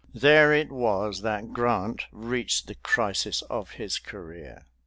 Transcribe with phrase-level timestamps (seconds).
[0.15, 4.65] _There it was that Grant reached the crisis of his career.